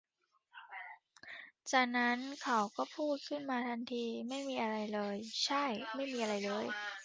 [1.71, 5.65] จากนั้น เขาก็พูด ขึ้นมาทันที ไม่มีอะไรเลย ใช่!!
[5.95, 6.65] ไม่มีอะไรเลย